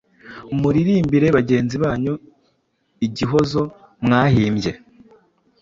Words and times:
Muririmbire 0.59 1.27
bagenzi 1.37 1.75
banyu 1.83 2.13
igihozo 3.05 3.61
mwahimbye. 4.05 4.71